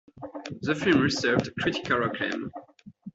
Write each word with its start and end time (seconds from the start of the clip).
The 0.63 0.73
film 0.73 0.99
received 0.99 1.51
critical 1.59 2.03
acclaim. 2.05 2.51